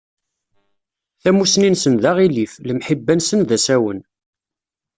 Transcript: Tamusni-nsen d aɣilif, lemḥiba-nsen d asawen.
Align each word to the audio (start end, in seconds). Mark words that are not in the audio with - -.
Tamusni-nsen 1.21 1.93
d 2.03 2.03
aɣilif, 2.11 2.53
lemḥiba-nsen 2.67 3.41
d 3.49 3.51
asawen. 3.57 3.99